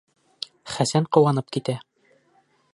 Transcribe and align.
Хәсән 0.77 1.07
ҡыуанып 1.17 1.55
китә: 1.57 1.79